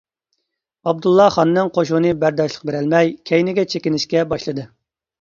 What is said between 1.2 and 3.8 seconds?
خاننىڭ قوشۇنى بەرداشلىق بېرەلمەي كەينىگە